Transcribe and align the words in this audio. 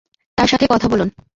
তার 0.37 0.47
সাথে 0.47 0.65
কথা 0.69 0.87
বলুন। 0.87 1.09